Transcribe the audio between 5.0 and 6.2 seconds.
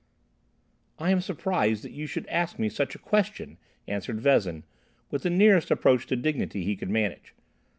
with the nearest approach to